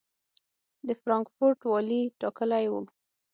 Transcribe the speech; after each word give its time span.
د 0.87 0.89
فرانکفورټ 1.01 1.59
والي 1.71 2.01
ټاکلی 2.21 2.65
و. 2.71 2.73